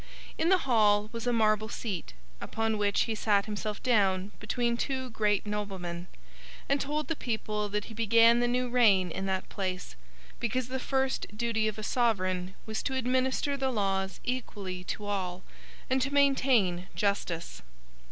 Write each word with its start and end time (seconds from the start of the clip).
In 0.35 0.49
the 0.49 0.57
Hall 0.65 1.09
was 1.11 1.27
a 1.27 1.31
marble 1.31 1.69
seat, 1.69 2.13
upon 2.41 2.79
which 2.79 3.01
he 3.01 3.13
sat 3.13 3.45
himself 3.45 3.83
down 3.83 4.31
between 4.39 4.75
two 4.75 5.11
great 5.11 5.45
noblemen, 5.45 6.07
and 6.67 6.81
told 6.81 7.07
the 7.07 7.15
people 7.15 7.69
that 7.69 7.85
he 7.85 7.93
began 7.93 8.39
the 8.39 8.47
new 8.47 8.67
reign 8.67 9.11
in 9.11 9.27
that 9.27 9.47
place, 9.47 9.95
because 10.39 10.69
the 10.69 10.79
first 10.79 11.27
duty 11.37 11.67
of 11.67 11.77
a 11.77 11.83
sovereign 11.83 12.55
was 12.65 12.81
to 12.81 12.95
administer 12.95 13.55
the 13.55 13.69
laws 13.69 14.19
equally 14.23 14.83
to 14.85 15.05
all, 15.05 15.43
and 15.87 16.01
to 16.01 16.11
maintain 16.11 16.87
justice. 16.95 17.61